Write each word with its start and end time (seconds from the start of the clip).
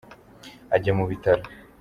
ajya 0.75 0.91
mu 0.97 1.05
bitaro. 1.09 1.43